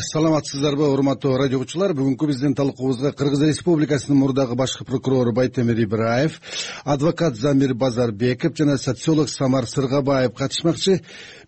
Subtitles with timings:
[0.00, 6.40] саламатсыздарбы урматтуу радио угуучулар бүгүнкү биздин талкуубузга кыргыз республикасынын мурдагы башкы прокурору байтемир ибраев
[6.84, 11.02] адвокат замир базарбеков жана социолог самар сыргабаев катышмакчы.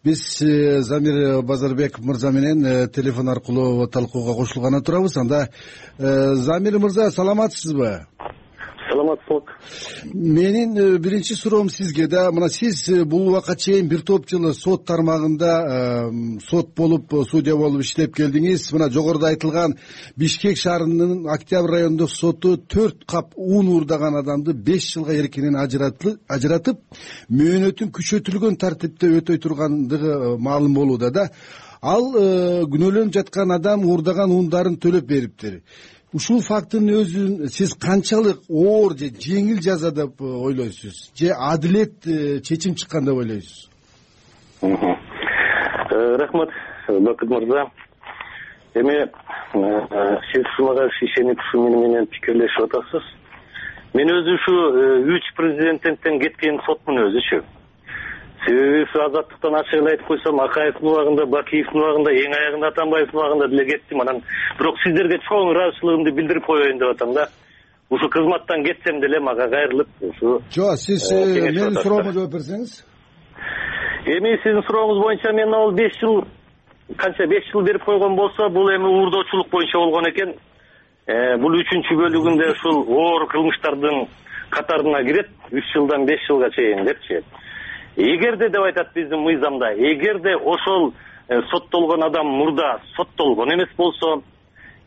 [0.05, 5.49] Биз э, замир базарбеков мырза менен э, телефон аркылуу талкууга кошулганы турабыз анда
[5.99, 8.07] э, замир мырза саламатсызбы
[8.93, 14.29] саламатсызбы менин э, биринчи суроом сизге да мына сиз э, бул убакка чейин бир топ
[14.29, 18.73] жыл сот тармагында э, сот болуп судья болуп иштеп келдиңиз.
[18.73, 19.77] Мына жогоруда айтылган
[20.17, 26.79] бишкек шаарынын октябрь райондук соту төрт кап ун уурдаган адамды беш жылга эркинен ажыратып
[27.31, 31.31] мөөнөтүн күчөтүлгөн тартипте өтөй тургандыгы маалым болууда да.
[31.83, 32.13] Ал
[32.71, 35.63] күнөөлөнүп жаткан адам уурдаган ундарын төлөп бериптир
[36.15, 42.41] ушул фактынын өзүн сиз канчалык оор же жеңил жаза деп э, ойлойсуз же адилет э,
[42.41, 43.71] чечим чыккан деп ойлойсуз?
[44.63, 46.51] Э, рахмат
[46.89, 47.71] бакыт мырза.
[48.75, 49.09] Эми
[50.33, 53.05] сиз ушуга ишенип ушу мени менен пикирлешип атасыз.
[53.95, 54.55] Мен өзү ушу
[55.17, 57.43] үч президенттен кеткен сотмун өзүчү
[58.45, 63.49] себеби ушу азаттыктан ачык эле айтып койсом акаевдин убагында бакиевдин убагында эң аягында атамбаевдин убагында
[63.49, 64.23] деле кеттим анан
[64.59, 67.27] бирок сиздерге чоң ыраазычылыгымды билдирип коеюн деп атам да.
[67.91, 72.83] Ушу кызматтан кетсем деле мага кайрылып ушу жок сиз э, менин суроомо жооп берсеңиз.
[74.07, 76.25] Эми сиздин сурооңуз боюнча мен ал беш жыл
[76.97, 80.35] канча беш жыл берип койгон болсо бул эми уурдоочулук боюнча болгон экен.
[81.07, 84.07] Э, бул үчүнчү бөлүгүндө ушул оор кылмыштардын
[84.51, 87.23] катарына кирет үч жылдан беш жылга чейин депчи
[87.97, 90.93] эгерде деп айтат биздин мыйзамда эгерде ошол
[91.29, 94.23] э, соттолгон адам мурда соттолгон эмес болсо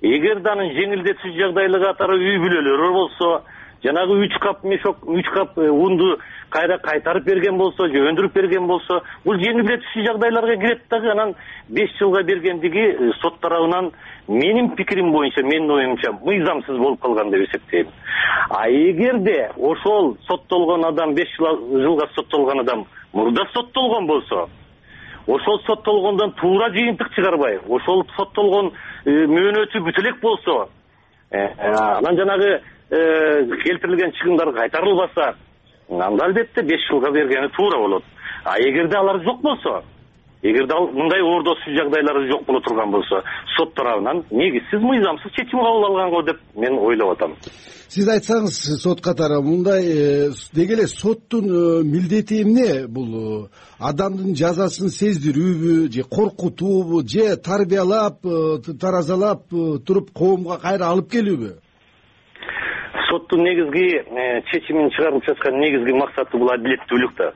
[0.01, 3.43] эгерде анын жеңилдетүүчү жагдайлыгы катары үй бүлөлөрү болсо
[3.83, 6.17] жанагы үч кап мешок үч кап э, унду
[6.49, 11.33] кайра кайтарып берген болсо же өндүрүп берген болсо бул жеңилдетүүчү жагдайларга кирет дагы анан
[11.69, 13.91] беш жылга бергендиги э, сот тарабынан
[14.27, 17.87] менин пикирим боюнча менин оюмча мыйзамсыз болуп калган деп эсептейм.
[18.49, 24.49] А эгерде ошол соттолгон адам беш жылга соттолгон адам мурда соттолгон болсо
[25.27, 28.71] ошол соттолгондон туура жыйынтык чыгарбай ошол соттолгон
[29.05, 30.69] э, мөөнөтү бүтө элек болсо
[31.31, 35.35] анан жанагы келтирилген чыгымдар кайтарылбаса
[35.89, 38.03] анда албетте беш жылга бергени туура болот.
[38.43, 39.83] А эгерде алар жок болсо
[40.41, 43.23] эгерде ал мындай оордосуз жагдайлар жок боло турган болсо
[43.57, 47.35] сот тарабынан негизсиз мыйзамсыз чечим кабыл алган го деп мен ойлоп атам.
[47.89, 52.87] Сиз айтсаңыз сот катары мындай э, деги эле соттун э, милдети эмне?
[52.87, 53.47] Бул э,
[53.79, 58.21] адамдын жазасын сездирүүбү же коркутуубу же тарбиялап
[58.81, 59.49] таразалап
[59.85, 61.64] туруп коомго кайра алып келүүбү
[63.15, 64.03] соттун негизги
[64.51, 67.31] чечимин чыгарып жаткан негизги максаты бул адилеттүүлүк да.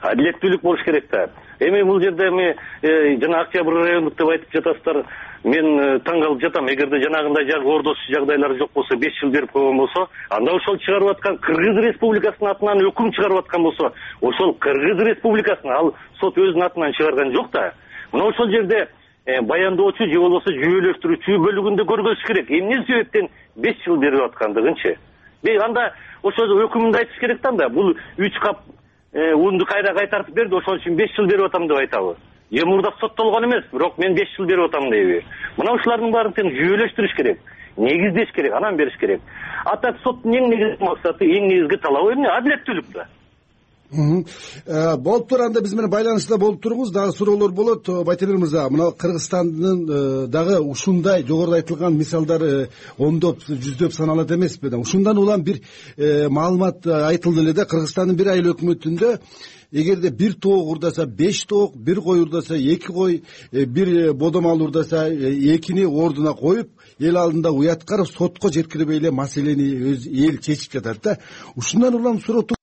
[0.00, 1.28] Адилеттүүлүк болуш керек да.
[1.60, 5.02] Эми бул жерде эми э, жана октябрь райондук деп айтып жатасыздар
[5.44, 6.68] мен э, таң калып жатам.
[6.70, 11.10] Эгерде жанагындай жанагы оордосуз жагдайлар жок болсо беш жыл берип койгон болсо анда ошол чыгарып
[11.16, 16.92] аткан кыргыз республикасынын атынан өкүм чыгарып аткан болсо ошол кыргыз республикасынын ал сот өзүнүн атынан
[16.92, 17.72] чыгарган жок да.
[18.12, 18.88] Мына ошол жерде э,
[19.42, 22.50] баяндоочу же болбосо жүйөлөштүрүүчү бөлүгүндө көргөзүш керек.
[22.50, 24.96] Эмне себептен беш жыл берип аткандыгынчы?
[25.62, 27.68] Анда ошол өкүмүндө айтыш керек да анда.
[27.68, 28.64] Бул үч кап
[29.12, 32.16] Э, унду кайра кайтартып берди ошон үчүн беш жыл берип атам деп айтабы.
[32.52, 35.22] Же мурда соттолгон эмес бирок мен беш жыл берип атам дейби.
[35.56, 37.40] Мына ушулардын баарын тең жүйөлөштүрүш керек
[37.78, 39.20] негиздеш керек анан бериш керек.
[39.64, 42.28] А так соттун эң негизги максаты эң негизги талабы эмне?
[42.28, 43.06] Адилеттүүлүк да.
[43.06, 43.17] Э,
[43.90, 46.92] болуптур анда биз менен байланышта болуп туруңуз.
[46.92, 47.88] Дагы суроолор болот.
[47.88, 54.68] Э, байтемир мырза мына кыргызстандын э, дагы ушундай жогоруда айтылган мисалдары ондоп жүздөп саналат эмеспи
[54.68, 54.78] да.
[54.78, 55.62] Ушундан улам бир
[55.96, 57.64] маалымат айтылды эле да.
[57.64, 59.18] Кыргызстандын бир айыл өкмөтүндө
[59.72, 63.22] эгерде бир тоок уурдаса беш тоок бир кой уурдаса эки кой
[63.52, 70.38] бир бодомал уурдаса экини ордуна коюп эл алдында уяткарып сотко жеткирбей эле маселени өз эл
[70.38, 71.18] чечип жатат да.
[71.56, 72.57] Ушундан улам суроо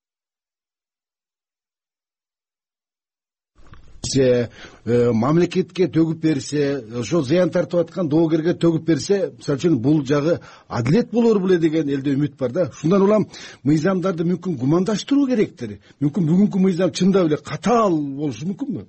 [4.16, 10.40] Э, мамлекетке төгүп берсе ошол зыян тартып аткан доогерге төгүп берсе мисалы үчүн бул жагы
[10.68, 12.70] адилет болор беле деген элде үмүт бар да.
[12.70, 13.28] Ушундан улам
[13.64, 18.86] мыйзамдарды мүмкүн гумандаштыруу керектир мүмкүн бүгүнкү мыйзам чындап эле катаал болушу мүмкүнбү?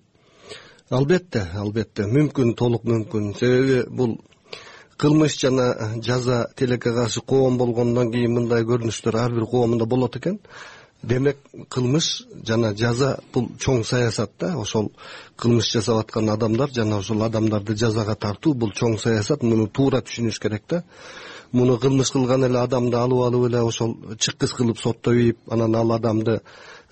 [0.90, 2.06] Албетте албетте.
[2.06, 3.32] Мүмкүн толук мүмкүн.
[3.38, 4.18] Себеби бул
[4.98, 10.38] кылмыш жана жаза тилекке каршы коом болгондон кийин мындай көрүнүштөр ар бир коомдо болот экен
[11.02, 11.38] демек
[11.68, 14.90] кылмыш жана жаза бул чоң саясат да ошол
[15.36, 19.42] кылмыш жасап аткан адамдар жана ошол адамдарды жазага тартуу бул чоң саясат.
[19.42, 20.82] Муну туура түшүнүш керек да.
[21.52, 25.92] Муну кылмыш кылган эле адамды алып алып эле ошол чыккыс кылып соттой ийип анан ал
[25.92, 26.40] адамды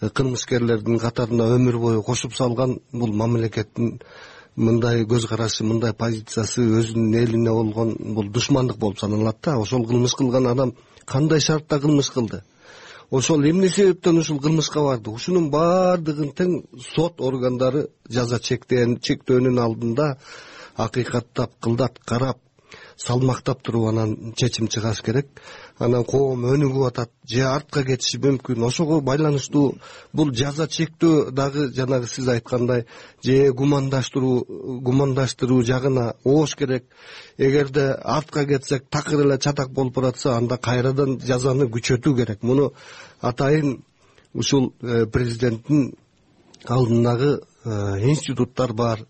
[0.01, 4.01] э, кылмышкерлердин катарына өмүр бою кошуп салган бул мамлекеттин
[4.57, 9.59] мындай көз карашы мындай позициясы өзүнүн элине болгон бул душмандык болуп саналат да.
[9.59, 10.75] Ошол кылмыш кылган адам
[11.05, 12.45] кандай шартта кылмыш кылды
[13.11, 15.11] ошол эмне себептен ушул кылмышка барды?
[15.11, 16.57] Ушунун баардыгын тең
[16.95, 20.17] сот органдары жаза чектөөнүн алдында
[20.77, 22.39] акыйкаттап кылдат карап
[22.97, 25.27] салмактап туруп анан чечим чыгаш керек.
[25.79, 27.11] Анан коом өнүгүп атат.
[27.27, 28.63] Же артка кетиши мүмкүн.
[28.65, 29.79] Ошого байланыштуу
[30.13, 32.87] бул жаза чектөө дагы жанагы сиз айткандай
[33.25, 36.85] же гумандаштыруу гумандаштыруу жагына оош керек.
[37.39, 42.43] Эгерде артка кетсек такыр эле чатак болуп баратса анда кайрадан жазаны күчөтүү керек.
[42.43, 42.73] Муну
[43.21, 43.83] атайын
[44.35, 45.95] ушул э, президенттин
[46.69, 49.05] алдындагы институттар бар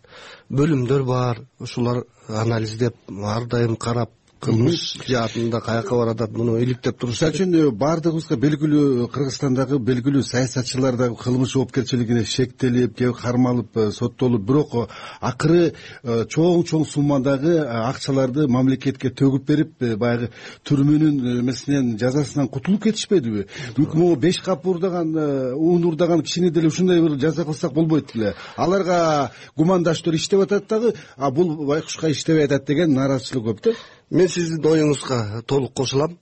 [0.50, 1.40] бөлүмдөр бар.
[1.60, 4.10] Ушулар анализдеп ар дайым карап
[4.44, 4.86] кылмыш.
[5.08, 11.16] Жаатында каяка баратат муну иликтеп туруш мисалы үчүн э, баардыгыбызга белгилүү кыргызстандагы белгилүү саясатчылар дагы
[11.16, 14.86] кылмыш жоопкерчилигине шектелип кээ кармалып э, соттолуп бирок э,
[15.20, 15.72] акыры
[16.04, 20.30] чоң чоң суммадагы акчаларды мамлекетке төгүп берип баягы
[20.68, 23.46] түрмөнүн эмесинен жазасынан кутулуп кетишпедиби?
[23.78, 25.14] Мүмкүн могу беш кап уурдаган
[25.54, 30.94] ун уурдаган кишини деле ушундай бир жаза кылсак болбойт беле аларга гумандаштоо иштеп атат дагы
[31.16, 33.76] а бул байкушка иштебей атат деген нааразычылык көп да
[34.14, 36.18] мен сиздин оюңузга толук кошулам.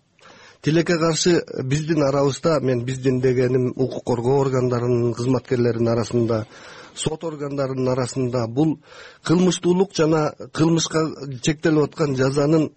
[0.63, 6.47] Тилекке каршы биздин арабызда мен биздин дегеним укук коргоо органдарынын кызматкерлеринин арасында
[6.95, 8.79] сот органдарынын арасында бул
[9.27, 11.05] кылмыштуулук жана кылмышка
[11.43, 12.71] чектелип аткан жазанын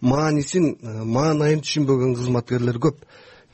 [0.00, 3.04] маанисин маанайын түшүнбөгөн кызматкерлер көп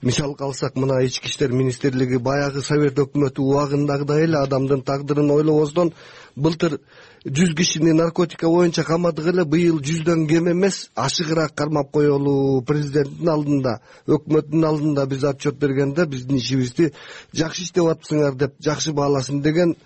[0.04, 5.92] мисалга алсак мына ички иштер министрлиги баягы совет өкмөтү убагындагыдай эле адамдын тагдырын ойлобостон
[6.36, 6.78] былтыр
[7.24, 13.78] жүз кишини наркотика боюнча камадык эле быйыл жүздөн кем эмес ашыгыраак кармап коелу президенттин алдында
[14.06, 16.90] өкмөттүн алдында биз отчет бергенде биздин ишибизди
[17.32, 19.76] жакшы иштеп атыпсыңар деп жакшы бааласын деген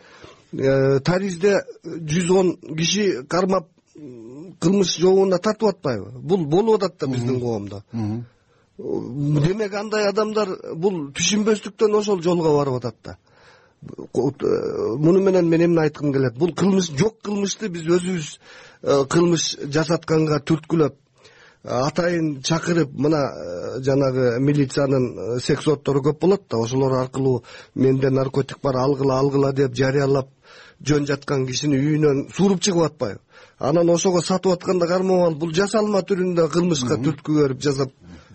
[0.53, 3.69] э, таризде жүз он киши кармап
[4.59, 6.11] кылмыш жообуна тартып атпайбы?
[6.19, 7.83] Бул болуп атат да биздин коомдо
[8.79, 13.17] демек андай адамдар бул түшүнбөстүктөн ошол жолго барып атат да.
[13.83, 16.39] Муну менен мен эмне айткым келет?
[16.39, 18.31] Бул кылмыш жок кылмышты биз өзүбүз
[18.83, 26.47] э, кылмыш жасатканга түрткүлөп э, атайын чакырып мына э, жанагы милициянын секс оттору көп болот
[26.49, 26.59] да.
[26.59, 27.43] Ошолор аркылуу
[27.75, 30.31] менде наркотик бар алгыла алгыла деп жарыялап
[30.87, 33.21] жөн жаткан кишини үйүнөн сууруп чыгып атпайбы?
[33.59, 37.91] Анан ошого сатып атканда кармап алып бул жасалма түрүндө кылмышка түрткү берип жасап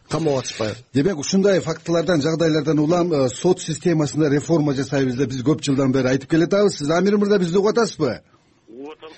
[0.09, 5.63] камап атышпайбы демек ушундай фактылардан жагдайлардан улам э, сот системасында реформа жасайбыз деп биз көп
[5.63, 8.21] жылдан бери айтып келатабыз сиз амир мырза бизди угуп атасызбы?
[8.67, 9.11] Угуп атам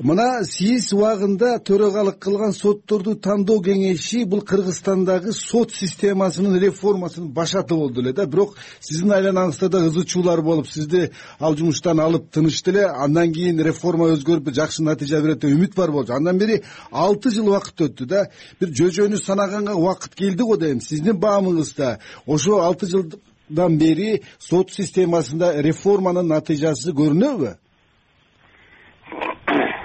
[0.00, 8.00] мына сиз убагында төрагалык кылган сотторду тандоо кеңеши бул кыргызстандагы сот системасынын реформасынын башаты болду
[8.00, 8.24] эле да.
[8.26, 12.86] Бирок сиздин айланаңызда да ызы чуулар болуп сизди ал жумуштан алып тынышты эле.
[12.86, 16.14] Андан кийин реформа өзгөрүп жакшы натыйжа берет деп үмүт бар болчу.
[16.16, 18.28] Андан бери алты жыл убакыт өттү да.
[18.60, 20.80] Бир жөө санаганга убакыт келди го дейм.
[20.80, 27.58] Сиздин баамыңызда ошо алты жылдан бери сот системасында реформанын натыйжасы көрүнөбү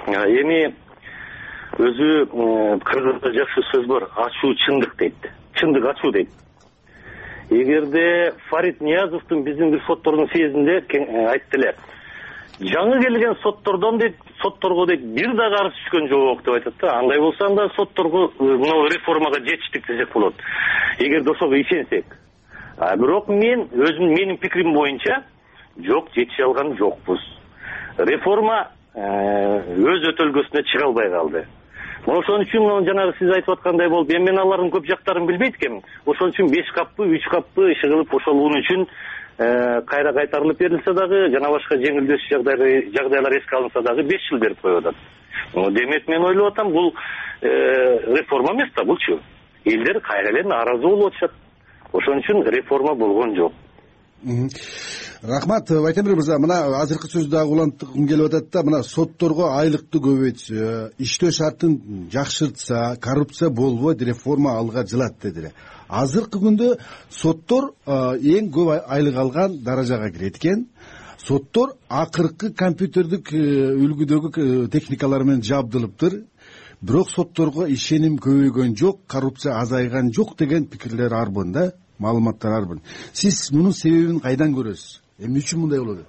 [0.06, 0.74] эми
[1.78, 5.30] өзү кыргызда жакшы сөз бар ачуу чындык дейт.
[5.54, 6.28] Чындык ачуу дейт.
[7.50, 11.74] Эгерде фарид ниязовдун биздин бир соттордун съездинде э, айтты эле
[12.60, 16.98] жаңы келген соттордон дейт сотторго дейт бир дагы арыз түшкөн жок деп айтат да.
[16.98, 20.34] Андай болсо анда сотторго э, мына реформага жетиштик десек болот.
[20.98, 22.16] Эгерде ошого ишенсек.
[22.96, 25.22] Бирок мен өзүм менин пикирим боюнча
[25.76, 27.20] жок жетише алган жокпуз.
[27.96, 31.44] Реформа Э, өз өтөлгөсүнө чыга албай калды.
[32.06, 36.30] Ошон үчүн жанагы сиз айтып аткандай болуп эми мен алардын көп жактарын билбейт экенмин ошон
[36.30, 41.50] үчүн беш каппы үч каппы иши кылып ошолун үчүн э, кайра кайтарылып берилсе дагы жана
[41.50, 46.72] башка жеңилдетүү жагдайлар эске алынса дагы беш жыл берип коюп атат демек мен ойлоп атам
[46.72, 46.94] бул
[47.42, 47.48] э,
[48.16, 49.20] реформа эмес да булчу
[49.64, 51.32] элдер кайра эле нааразы болуп атышат.
[51.92, 53.52] Ошон үчүн реформа болгон жок
[55.22, 60.92] рахмат байтемир мырза мына азыркы сөздү дагы уланткым келип атат да мына сотторго айлыкты көбөйтсө
[60.98, 65.40] иштөө шартын жакшыртса коррупция болбойт реформа алга жылат деди.
[65.40, 65.52] Эле
[65.88, 66.78] азыркы күндө
[67.10, 70.66] соттор эң көп айлык алган даражага кирет экен
[71.18, 76.24] соттор акыркы компьютердик э, үлгүдөгү э, техникалар менен жабдылыптыр.
[76.80, 83.50] Бирок сотторго ишеним көбөйгөн жок коррупция азайган жок деген пикирлер арбын да маалыматтар арбын сиз
[83.52, 85.00] мунун себебин кайдан көрөсүз?
[85.18, 86.04] Эмне үчүн мындай болот?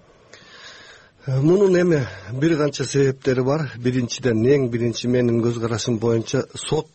[1.28, 2.02] Мунун эми
[2.40, 3.72] бир канча себептери бар.
[3.78, 6.88] Биринчиден эң биринчи менин көз карашым боюнча сот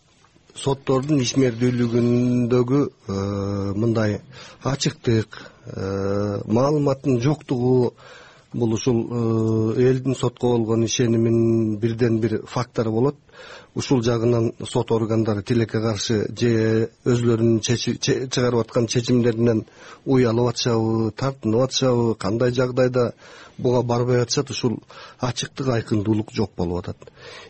[0.54, 3.14] соттордун ишмердүүлүгүндөгү э,
[3.76, 4.18] мындай
[4.68, 7.94] ачыктык э, маалыматтын жоктугу
[8.52, 13.16] бул ушул элдин сотко болгон ишениминин бирден бир фактору болот.
[13.74, 19.64] Ушул жагынан сот органдары тилекке каршы же өзүлөрүнүн чыгарып аткан чечимдеринен
[20.04, 23.12] уялып атышабы тартынып атышабы кандай жагдайда
[23.58, 24.78] буга барбай атышат ушул
[25.20, 26.96] ачыктык айкындуулук жок болуп атат.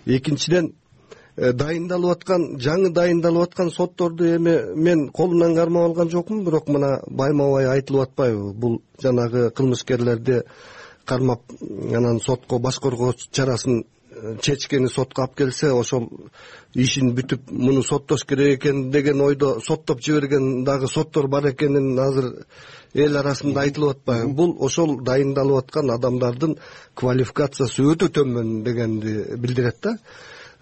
[0.07, 0.75] Экинчиден
[1.37, 7.01] э, дайындалып аткан жаңы дайындалып аткан сотторду эми мен колумнан кармап алган жокмун бирок мына
[7.09, 8.53] байма бай айтылып атпайбы.
[8.53, 10.43] Бул жанагы кылмышкерлерди
[11.05, 11.41] кармап
[11.97, 13.85] анан сотко баш коргоо чарасын
[14.41, 16.09] чечкени сотко алып келсе ошол
[16.75, 22.31] ишин бүтүп муну соттош керек экен деген ойдо соттоп жиберген дагы соттор бар экенин азыр
[22.95, 24.33] эл арасында айтылып атпайбы.
[24.35, 26.59] Бул ошол дайындалып аткан адамдардын
[26.95, 29.97] квалификациясы өтө төмөн дегенди билдирет да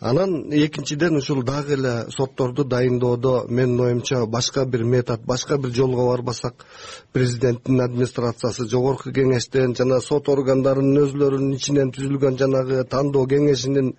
[0.01, 6.07] анан экинчиден ушул дагы эле сотторду дайындоодо менин оюмча башка бир метод башка бир жолго
[6.09, 6.65] барбасак
[7.13, 13.93] президенттин администрациясы жогорку кеңештен жана сот органдарынын өзүлөрүнүн ичинен түзүлгөн жанагы тандоо кеңешинин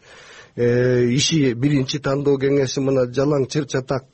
[0.56, 4.10] э, иши биринчи тандоо кеңеши мына жалаң чыр чатак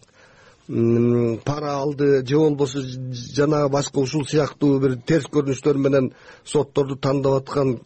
[0.68, 6.12] пара алды же болбосо жанагы башка ушул сыяктуу бир терс көрүнүштөр менен
[6.44, 7.78] сотторду тандап аткан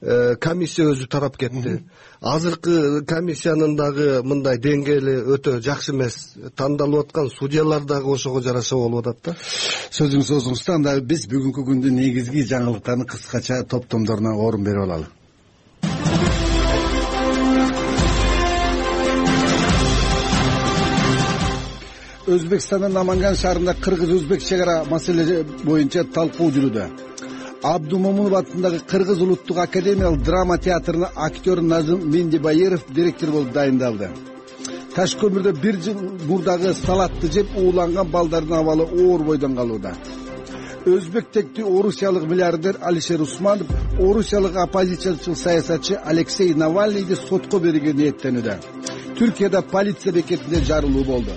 [0.00, 1.82] комиссия өзү тарап кетти.
[2.20, 6.16] Азыркы комиссиянын дагы мындай деңгээли өтө жакшы эмес.
[6.56, 9.34] Тандалып аткан судьялар дагы ошого жараша болуп атат да.
[9.92, 15.06] Сөзүңүз озуңузду анда биз бүгүнкү күндүн негизги жаңылыктарын кыскача топтомдоруна орун берип алалы.
[22.30, 27.09] Өзбекстандын наманган шаарында кыргыз өзбек чек ара маселе боюнча талкуу жүрүүдө
[27.62, 34.08] абдумомунов атындагы кыргыз улуттук академиялык драма театрына актер назым мендибаеров директор болуп дайындалды.
[34.94, 39.94] Таш көмүрдө бир жыл мурдагы салатты жеп ууланган балдардын абалы оор бойдон калууда.
[40.86, 48.56] Өзбек тектүү орусиялык миллиардер алишер усманов орусиялык оппозициячыл саясатчы алексей навальныйди сотко берүүгө ниеттенүүдө.
[49.18, 51.36] Түркияда полиция бекетинде жарылуу болду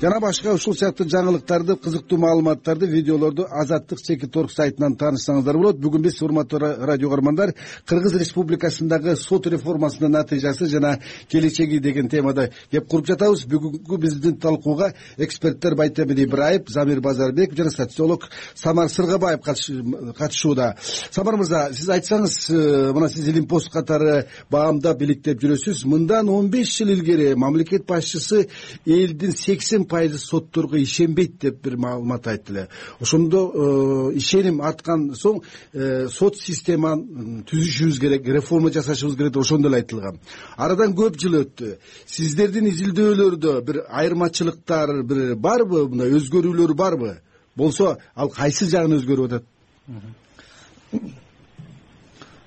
[0.00, 5.78] жана башка ушул сыяктуу жаңылыктарды кызыктуу маалыматтарды видеолорду азаттык чекит орг сайтынан таанышсаңыздар болот.
[5.80, 7.54] Бүгүн биз урматтуу радио угармандар
[7.88, 10.98] кыргыз республикасындагы сот реформасынын натыйжасы жана
[11.30, 13.46] келечеги деген темада кеп куруп жатабыз.
[13.48, 20.76] Бүгүнкү биздин талкууга эксперттер байтемир ибраев замир базарбеков жана социолог самар сыргабаев катышууда.
[21.10, 25.86] Самар мырза сиз айтсаңыз э, мына сиз илим пост катары баамдап иликтеп жүрөсүз.
[25.86, 28.48] Мындан он беш жыл илгери мамлекет башчысы
[28.84, 32.68] элдин сексен пайызы сотторго ишенбейт деп бир маалымат айтты эле
[33.00, 39.68] ошондо э, ишеним арткан соң э, сот системаны түзүшүбүз керек реформа жасашыбыз керек деп ошондо
[39.68, 40.20] эле айтылган.
[40.56, 41.76] Арадан көп жыл өттү.
[42.06, 45.86] Сиздердин изилдөөлөрдө бир айырмачылыктар бир барбы?
[45.88, 47.18] Мындай өзгөрүүлөр барбы?
[47.56, 49.44] Болсо ал кайсы жагын өзгөрүп атат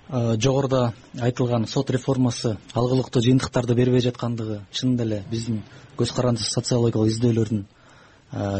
[0.09, 5.61] жогоруда айтылган сот реформасы алгылыктуу жыйынтыктарды бербей жаткандыгы чынында эле биздин
[5.97, 7.65] көз каранды социологиялык издөөлөрдүн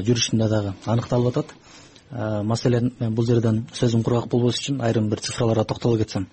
[0.06, 1.54] жүрүшүндө дагы аныкталып атат.
[2.44, 6.28] Маселен мен бул жерден сөзүм кургак болбош үчүн айрым бир цифраларга токтоло кетсем.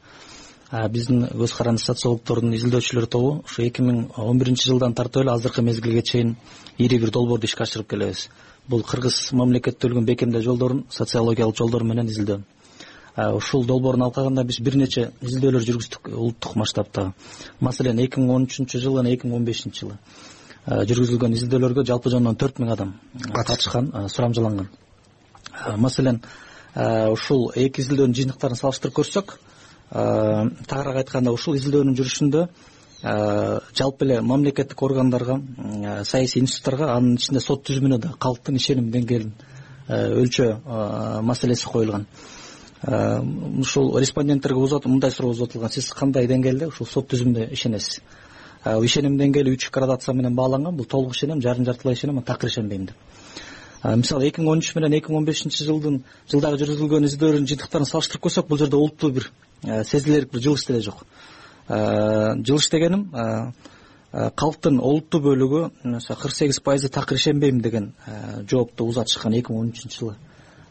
[0.90, 5.62] Биздин көз каранды социологдордун изилдөөчүлөр тобу ушу эки миң он биринчи жылдан тартып эле азыркы
[5.62, 6.36] мезгилге чейин
[6.76, 8.28] ири бир долбоорду ишке ашырып келебиз.
[8.68, 12.42] Бул кыргыз мамлекетте өлгөн бекемдөө жолдорун социологиялык жолдор менен изилдөө
[13.16, 17.12] ушул долбоордун алкагында биз бир нече изилдөөлөр жүргүздүк улуттук масштабта.
[17.60, 19.96] Маселен эки миң он үчүнчү жылы жана эки миң он бешинчи жылы
[20.66, 22.94] жүргүзүлгөн изилдөөлөргө жалпы жонунан төрт миң адам
[23.32, 23.92] катышкан.
[24.08, 24.68] сурамжыланган
[25.76, 26.20] маселен
[27.12, 29.36] ушул эки изилдөөнүн жыйынтыктарын салыштырып көрсөк
[29.90, 32.46] тагыраак айтканда ушул изилдөөнүн жүрүшүндө
[33.80, 35.40] жалпы эле мамлекеттик органдарга
[36.04, 39.32] саясий институттарга анын ичинде сот түзүмүнө да калктын ишеним деңгээлин
[40.22, 42.06] өлчөө маселеси коюлган
[42.86, 45.70] ушул респонденттерге мындай суроо узатылган.
[45.70, 48.00] Сиз кандай деңгээлде ушул сот түзүмүнө ишенесиз?
[48.64, 52.96] Ишеним деңгээли үч градация менен бааланган бул толук ишенем жарым жартылай ишенем такыр ишенбейм деп.
[53.84, 56.00] Мисалы эки миң он үч менен эки миң он бешинчи жылдын
[56.30, 59.30] жылдагы жүргүзүлгөн изилдөөлөрдүн жыйынтыктарын салыштырып көрсөк бул жерде улуттуу бир
[59.62, 61.04] сезилерлик бир жылыш деле жок.
[61.68, 63.10] Жылыш дегеним
[64.12, 65.62] калктын олуттуу бөлүгү
[66.08, 67.92] кырк сегиз пайызы такыр ишенбейм деген
[68.50, 70.16] жоопту узатышкан эки миң он үчүнчү жылы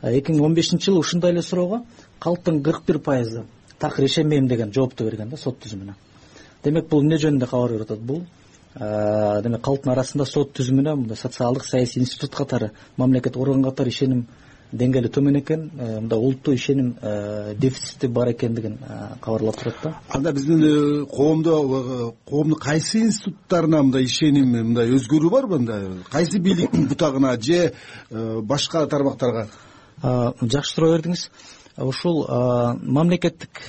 [0.01, 1.83] эки миң он бешинчи жылы ушундай эле суроого
[2.19, 3.43] калктын кырк бир пайызы
[3.79, 5.93] такыр ишенбейм деген жоопту берген да сот түзүмүнө.
[6.63, 7.99] Демек бул эмне жөнүндө кабар берип атат?
[7.99, 8.23] Бул
[8.75, 14.25] демек калктын арасында сот түзүмүнө мындай социалдык саясий институт катары мамлекеттик орган катары ишеним
[14.75, 16.95] деңгээли төмөн экен мындай улуттуу ишеним
[17.61, 18.77] дефицити бар экендигин
[19.21, 19.93] кабарлап турат да.
[20.09, 26.87] Анда биздин э, коомдо коомдун кайсы институттарына мындай ишеним мындай өзгөрүү барбы мындай кайсы бийликтин
[26.87, 27.73] бутагына же
[28.09, 29.47] э, башка тармактарга?
[30.01, 31.29] Жакшы суроо бердиңиз
[31.77, 32.25] ушул
[32.81, 33.61] мамлекеттик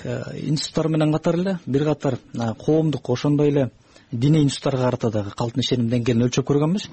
[0.42, 2.18] институттар менен катар эле бир катар
[2.64, 3.70] коомдук ошондой эле
[4.12, 6.88] диний институттарга карата дагы калктын ишеним деңгээлин өлчөп көргөнбүз.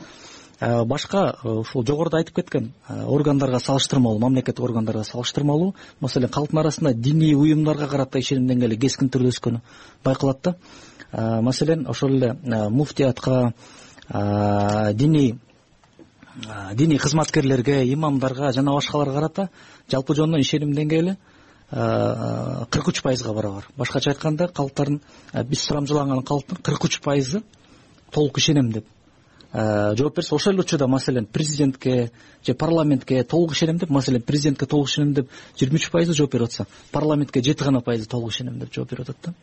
[0.88, 7.88] Башка ушул жогоруда айтып кеткен органдарга салыштырмалуу мамлекеттик органдарга салыштырмалуу маселен калктын арасында диний уюмдарга
[7.88, 9.62] карата ишеним деңгээли кескин түрдө өскөнү
[10.04, 10.56] байкалат да.
[11.42, 12.34] Маселен ошол эле
[12.70, 13.54] муфтиятка
[14.94, 15.36] диний
[16.74, 19.50] диний кызматкерлерге имамдарга жана башкаларга карата
[19.92, 21.18] жалпы жонунан ишеним деңгээли
[21.72, 23.68] кырк үч пайызга барабар.
[23.78, 25.02] Башкача айтканда калктардын
[25.50, 27.44] биз сурамжыланган калктын кырк үч пайызы
[28.12, 28.86] толук ишенем деп.
[29.54, 32.12] Жооп берсе ошол эле учурда маселен президентке
[32.46, 36.48] же парламентке толук ишенем деп маселен президентке толук ишенем деп жыйырма үч пайызы жооп берип
[36.48, 39.34] атса парламентке жети гана пайызы толук ишенем деп жооп берип атат да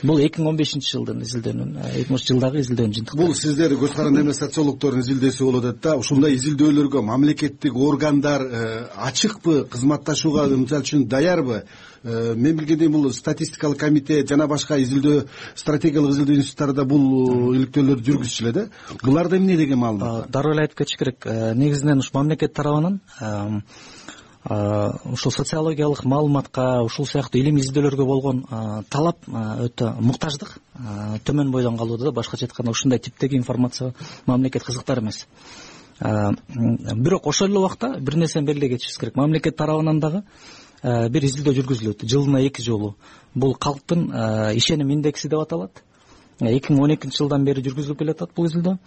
[0.00, 3.18] бул эки миң он бешинчи жылдын изилдөөнүн эки миң жылдагы изилдөөнүн жыйынтыгы.
[3.20, 8.86] Бул сиздер көз каранды эмес социологдордун изилдөөсү болуп атат да ушундай изилдөөлөргө мамлекеттик органдар э,
[9.08, 11.64] ачыкпы кызматташууга мисалы үчүн даярбы?
[12.04, 18.08] Э, мен билгендей бул статистикалык комитет жана башка изилдөө стратегиялык изилдөө институттары да бул иликтөөлөрдү
[18.08, 18.66] жүргүзүшү эле да
[19.04, 20.26] буларда эмне деген маалымат?
[20.26, 21.26] Бар дароо эле айтып кетиш керек.
[21.26, 23.00] Э, негизинен ушу мамлекет тарабынан
[24.44, 28.40] ушул социологиялык маалыматка ушул сыяктуу илимий изилдөөлөргө болгон
[28.90, 30.56] талап өтө муктаждык.
[31.24, 33.94] Төмөн бойдон калууда да башкача айтканда ушундай типтеги информацияга
[34.26, 35.26] мамлекет кызыктар эмес.
[36.00, 39.16] Бирок ошол эле убакта бир нерсени белгилей кетишибиз керек.
[39.16, 40.24] Мамлекет тарабынан дагы
[40.82, 42.02] бир изилдөө жүргүзүлөт.
[42.02, 42.96] Жылына эки жолу.
[43.34, 44.10] Бул калктын
[44.56, 45.84] ишеним индекси деп аталат.
[46.40, 48.78] Эки миң он экинчи жылдан бери жүргүзүлүп келеатат бул изилдөө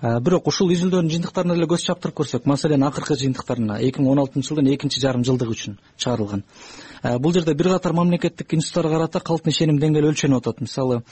[0.00, 2.44] бирок ушул изилдөөнүн жыйынтыктарына эле көз чаптырып көрсөк.
[2.46, 6.44] Маселен акыркы жыйынтыктарына эки миң он алтынчы жылдын экинчи жарым жылдыгы үчүн чыгарылган.
[7.02, 10.60] Э, бул жерде бир катар мамлекеттик институттарга карата калктын ишеним деңгээли өлчөнүп атат.
[10.60, 11.02] Мисалы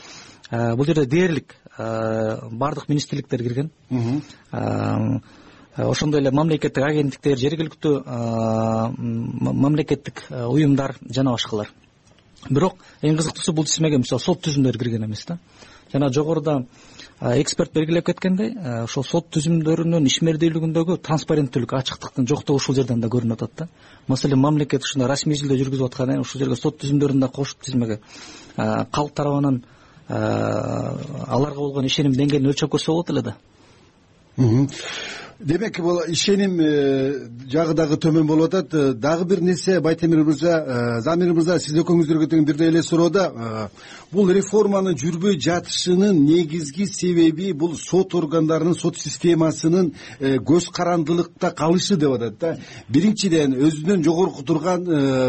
[0.51, 3.71] э, бул жерде дээрлик баардык министрликтер кирген.
[5.77, 8.05] Ошондой эле мамлекеттик агенттиктер жергиликтүү
[8.97, 11.69] мамлекеттик уюмдар жана башкалар.
[12.49, 15.39] Бирок эң кызыктуусу бул тизмеге мисалы сот түзүмдөрү кирген эмес да.
[15.93, 16.63] Жана жогоруда
[17.21, 18.53] эксперт белгилеп кеткендей
[18.85, 23.69] ошол сот түзүмдөрүнүн ишмердүүлүгүндөгү транспаренттүүлүк ачыктыктын жоктугу ушул жерден да көрүнүп атат да
[24.07, 28.01] маселен мамлекет ушундай расмий изилдөө жүргүзүп аткандан кийин ушул жерге сот түзүмдөрүн да кошуп тизмеге
[28.57, 29.63] калк тарабынан
[30.09, 33.37] аларга болгон ишеним деңгээлин өлчөп көрсө болот эле да
[35.39, 38.75] демек бул ишеним э, жагы дагы төмөн болуп атат.
[38.75, 43.11] Э, дагы бир нерсе байтемир мырза э, замир мырза сиз экөөңүздөргө тең бирдей эле суроо
[43.11, 43.69] да
[44.13, 52.17] бул реформанын жүрбөй жатышынын негизги себеби бул сот органдарынын сот системасынын көз карандылыкта калышы деп
[52.17, 52.57] атат да.
[52.89, 54.87] Биринчиден өзүнөн жогорку турган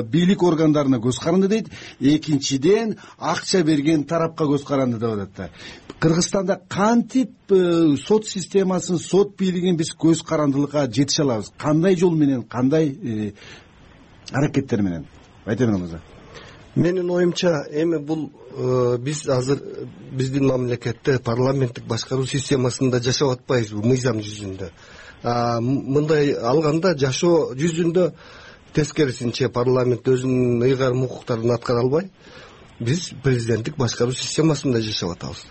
[0.07, 1.67] бийлик органдарына көз каранды дейт.
[1.99, 5.49] Экинчиден акча берген тарапка көз каранды деп атат да.
[5.99, 11.51] Кыргызстанда кантип сот системасын сот бийлигин биз көз карандылыкка жетише алабыз.
[11.57, 13.33] Кандай жол менен кандай э,
[14.31, 15.07] аракеттер менен?
[15.45, 16.01] Байтемир мырза
[16.77, 19.59] менин оюмча эми бул э, биз азыр
[20.11, 24.69] биздин мамлекетте парламенттик башкаруу системасында жашап атпайбызбы мыйзам жүзүндө.
[25.23, 28.11] Мындай алганда жашоо жүзүндө
[28.77, 32.11] тескерисинче парламент өзүнүн ыйгарым укуктарын аткара албай
[32.79, 35.45] биз президенттик башкаруу системасында жашап атабыз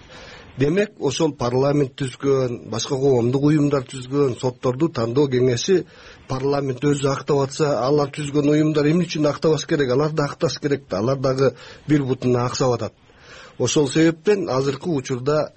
[0.58, 5.82] демек ошол парламент түзгөн башка коомдук уюмдар түзгөн сотторду тандоо кеңеши
[6.28, 9.92] парламент өзү актап атса алар түзгөн уюмдар эмне үчүн актабаш керек?
[9.92, 10.98] Алар да акташ керек да.
[10.98, 11.52] Алар дагы
[11.86, 12.94] бир бутуна аксап атат.
[13.58, 15.52] Ошол себептен азыркы учурда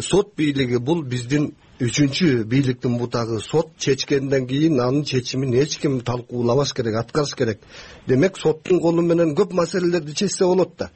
[0.00, 6.72] сот бийлиги бул биздин үчүнчү бийликтин бутагы сот чечкенден кийин анын чечимин эч ким талкуулабаш
[6.72, 7.60] керек аткарыш керек.
[8.06, 10.90] Демек соттун колу менен көп маселелерди чечсе болот да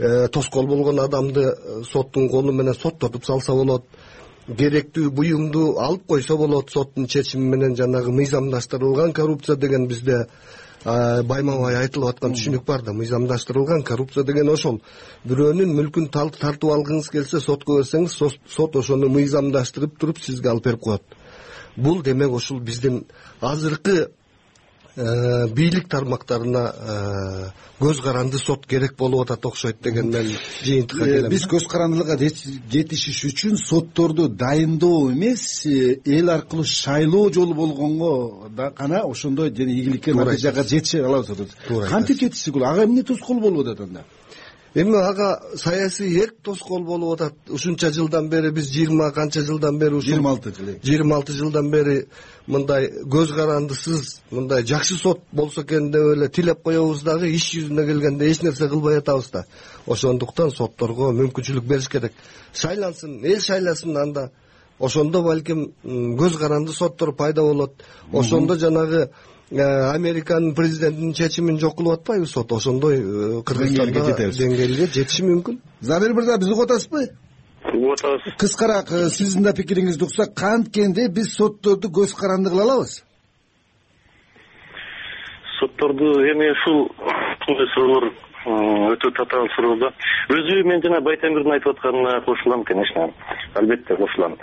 [0.00, 3.84] тоскоол болгон адамды э, соттун колу менен соттотуп салса болот
[4.48, 10.26] керектүү буюмду алып койсо болот соттун чечими менен жанагы мыйзамдаштырылган коррупция деген бизде
[10.84, 14.80] байма бай айтылып аткан түшүнүк бар да мыйзамдаштырылган коррупция деген ошол.
[15.28, 18.16] Бирөөнүн мүлкүн тартып алгыңыз келсе сотко берсеңиз
[18.48, 21.02] сот ошону мыйзамдаштырып туруп сизге алып берип коет.
[21.76, 23.04] Бул демек ушул биздин
[23.40, 24.19] азыркы Э,
[24.96, 27.50] бийлик тармактарына э,
[27.80, 30.32] көз каранды сот керек болуп атат окшойт деген мен
[30.64, 37.54] жыйынтыкка э, келем биз көз карандылыкка жетишиш үчүн сотторду дайындоо эмес эл аркылуу шайлоо жолу
[37.54, 42.68] болгонго гана ошондой ийгиликке натыйжага жетише алабыз туура кантип жетишсек болот?
[42.68, 44.04] Ага эмне тоскоол болуп атат анда
[44.74, 47.34] эми ага саясий эрк тоскоол болуп атат.
[47.48, 51.70] Ушунча жылдан бери биз жыйырма канча жылдан бери ушу жыйырма алты жыл жыйырма алты жылдан
[51.70, 52.06] бери
[52.46, 57.86] мындай көз карандысыз мындай жакшы сот болсо экен деп эле тилеп коебуз дагы иш жүзүнө
[57.86, 59.44] келгенде эч нерсе кылбай атабыз да.
[59.86, 62.12] Ошондуктан сотторго мүмкүнчүлүк бериш керек.
[62.54, 64.30] Шайлансын эл шайласын анда.
[64.78, 67.82] Ошондо балким көз каранды соттор пайда болот.
[68.12, 69.10] Ошондо жанагы
[69.50, 72.52] американын президентинин чечимин жок кылып атпайбы сот?
[72.52, 75.58] Ошондой э, кыргызстанда деңгээлге жетиши мүмкүн.
[75.80, 77.08] Замир мырза бизди угуп атасызбы?
[77.64, 78.34] Угуп атабыз.
[78.38, 83.02] Кыскараак э, сиздин да пикириңизди уксак канткенде биз сотторду көз каранды кыла алабыз.
[85.58, 86.86] Сотторду эми ушул
[87.40, 88.12] ушундай суроолор
[88.46, 89.90] өтө татаал суроо да
[90.32, 93.10] өзү мен жана байтемирдин айтып атканына кошулам конечно
[93.54, 94.36] албетте кошулам.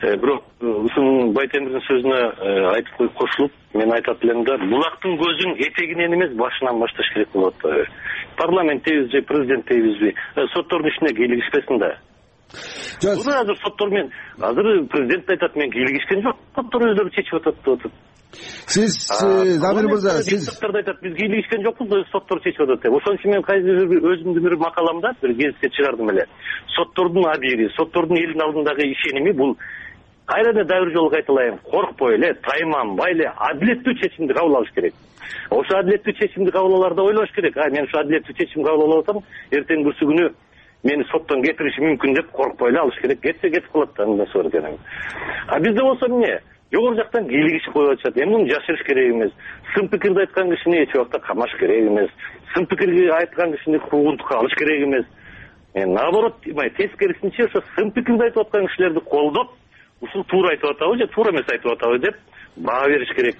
[0.00, 5.56] Э, бирок э, ушунун байтемирдин сөзүнө э, айтып кошулуп мен айтат элем да булактын көзүн
[5.58, 7.86] этегинен эмес башынан башташ керек болуп атпайбы
[8.36, 10.14] парламент дейбизби президент дейбизби
[10.54, 11.96] соттордун ишине кийлигишпесин да
[13.02, 16.36] жок азыр соттор менен азыр президент да айтат мен кийлигишкен жок.
[16.54, 17.92] Соттор өздөрү чечип атат деп атат.
[18.66, 19.08] Сиз
[19.60, 22.92] замир мырза сиз депутаттар да айтат биз кийлигишкен жокпуз соттор чечип атат деп.
[22.92, 26.26] Ошон үчүн мен кайсы бир өзүмдүн бир макаламда бир гезитке чыгардым эле.
[26.76, 29.56] Соттордун абийири соттордун элдин алдындагы ишеними бул
[30.26, 31.58] кайра эле дагы бир жолу кайталайм.
[31.58, 34.94] Коркпой эле тайманбай эле адилеттүү чечимди кабыл алыш керек.
[35.50, 37.56] Ошо адилеттүү чечимди кабыл алаарда ойлош керек.
[37.56, 40.30] А мен ушу адилеттүү чечим кабыл алып атам эртең бүрсү күнү
[40.82, 43.20] мени соттон кетириши мүмкүн деп коркпой эле алыш керек.
[43.20, 44.78] Кетсе кетип калат да андан бар экен
[45.48, 46.40] а бизде болсо эмне?
[46.72, 48.16] Жогору жактан кийлигишип коюп атышат.
[48.16, 49.32] Эми муну жашырыш керек эмес.
[49.74, 52.10] Сын пикирди айткан кишини эч убакта камаш керек эмес.
[52.54, 55.06] Сын пикирди айткан кишини куугунтукка алыш керек эмес.
[55.74, 59.50] Наоборот мына тескерисинче ошо сын пикирди айтып аткан кишилерди колдоп
[60.00, 62.16] ушул туура айтып атабы же туура эмес айтып атабы деп
[62.56, 63.36] баа бериш керек.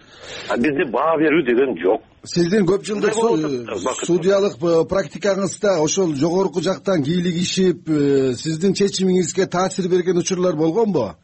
[0.48, 2.02] А бизде баа берүү деген жок.
[2.24, 3.14] Сиздин көп жылдык
[4.06, 11.16] судьялык э, практикаңызда ошол жогорку жактан кийлигишип э, сиздин чечимиңизге таасир берген учурлар болгонбу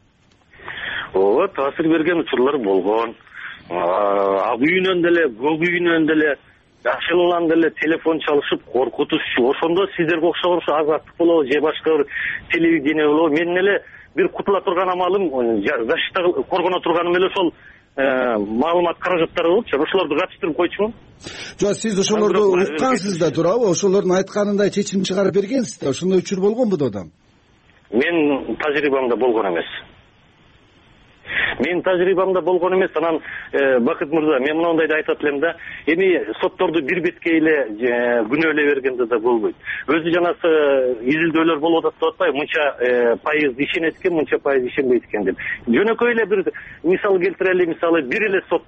[1.15, 3.15] ооба таасир берген учурлар болгон.
[3.69, 6.37] Ак үйүнөн деле көк үйүнөн деле
[6.85, 9.51] жакшылан деле телефон чалышып коркутушчу.
[9.51, 12.07] Ошондо сиздерге окшогон ошо азаттык болобу же башка бир
[12.53, 13.35] телевидение болобу.
[13.35, 13.83] Менин эле
[14.15, 15.31] бир кутула турган амалым
[15.63, 17.53] защита коргоно турганым эле ошол
[17.99, 19.77] маалымат каражаттары болчу.
[19.77, 20.95] Ошолорду катыштырып койчумун.
[21.61, 23.71] Жок сиз ошолорду уккансыз да туурабы?
[23.71, 27.11] Ошолордун айтканындай чечим чыгарып бергенсиз да ошондой учур болгонбу дагы
[27.91, 29.67] менин тажрыйбамда болгон эмес
[31.59, 33.21] менин тажрыйбамда болгон эмес анан
[33.53, 35.57] э, бакыт мырза мен мондойду айтат элем да.
[35.87, 39.57] Эми сотторду бир беткей эле күнөөлөй бергенде да болбойт.
[39.87, 40.53] Өзү жанагы
[41.03, 45.37] изилдөөлөр болуп атат деп атпайбы мынча э, пайыз ишенет экен мынча пайыз ишенбейт экен деп.
[45.67, 46.45] Жөнөкөй эле бир
[46.83, 48.63] мисал келтирели мисалы бир эле сот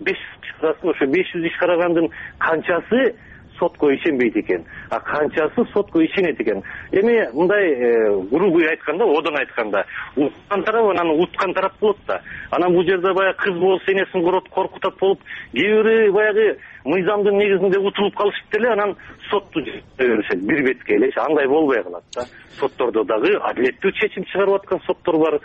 [0.00, 3.14] беш жүз иш карасын ошо беш жүз иш карагандын канчасы
[3.58, 4.64] сотко ишенбейт экен.
[4.90, 6.62] А канчасы сотко ишенет экен.
[6.92, 9.84] Эми мындай э, грубый айтканда одон айтканда
[10.16, 12.20] уткан тарап анан уткан тарап болот да.
[12.50, 15.20] Анан бул жерде баягы кыз болсо энесин коркутат болуп
[15.52, 18.96] кээ бири баягы мыйзамдын негизинде утулуп калышып деле анан
[19.30, 19.60] сотту
[19.98, 20.96] беришет бир бетке.
[20.96, 22.22] Эле андай болбой калат да.
[22.58, 25.40] Соттордо дагы адилеттүү чечим чыгарып аткан соттор бар.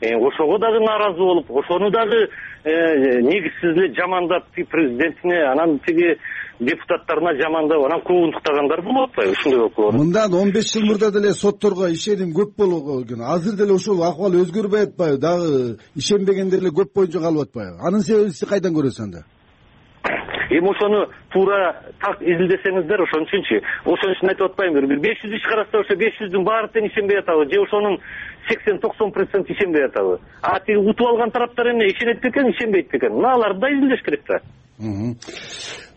[0.00, 2.28] Э, ошого дагы нааразы болуп ошону дагы
[2.64, 6.18] э, негизсиз эле жамандап президентине анан тиги
[6.64, 11.90] депутаттарына жамандап анан куугунтуктагандар болуп атпайбы ушундай окуялар мындан он беш жыл мурда деле сотторго
[11.92, 17.20] ишеним көп болгон экен азыр деле ошол акыбал өзгөрбөй атпайбы дагы ишенбегендер эле көп боюнча
[17.20, 17.78] калып атпайбы.
[17.86, 19.24] Анын себебин сиз кайдан көрөсүз анда?
[20.50, 23.60] Эми ошону туура так изилдесеңиздер ошон үчүнчү.
[23.84, 25.00] Ошон үчүн айтып атпаймынбы бир.
[25.06, 27.98] Беш жүз иш караса ошо беш жүздүн баары тең ишенбей атабы же ошонун
[28.48, 30.20] сексен токсон процент ишенбей атабы.
[30.42, 31.88] А тиги утуп алган тараптар эмне?
[31.88, 34.40] Ишенет бекен ишенбейт бекен мыналарды да изилдеш керек да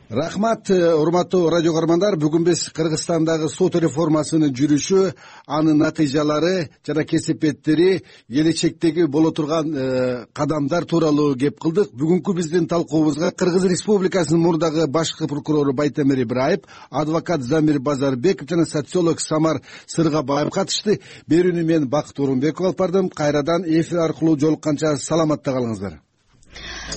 [0.10, 2.16] рахмат э, урматтуу радио каармандар.
[2.16, 5.12] Бүгүн биз кыргызстандагы сот реформасынын жүрүшү
[5.48, 11.92] анын натыйжалары жана кесепеттери келечектеги боло турган э, кадамдар тууралуу кеп кылдык.
[11.92, 19.20] Бүгүнкү биздин талкуубузга кыргыз республикасынын мурдагы башкы прокурору байтемир ибраев адвокат замир базарбеков жана социолог
[19.20, 21.02] самар сыргабаев катышты.
[21.28, 23.10] Берүүнү мен бакыт орунбеков алып бардым.
[23.10, 26.07] Кайрадан эфир аркылуу жолукканча саламатта калыңыздар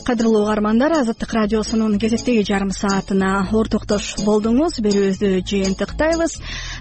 [0.04, 0.92] кадырлуу угармандар.
[1.00, 4.80] Азаттык радиосунун кезектеги жарым саатына ортоктош болдуңуз.
[4.84, 6.36] Берүүбүздү жыйынтыктайбыз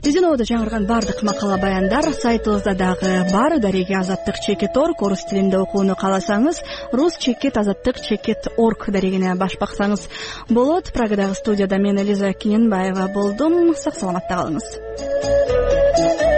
[0.05, 3.59] биздин ободо жаңырган баардык макала баяндар сайтыбызда дагы бар.
[3.59, 6.61] Дареги азаттык чекит орг орус тилинде окууну кааласаңыз
[6.93, 10.07] рус чекит азаттык чекит орг дарегине баш баксаңыз
[10.49, 10.93] болот.
[10.93, 13.75] Прагадагы студияда мен элиза кененбаева болдум.
[13.75, 16.28] Сак саламатта калыңыз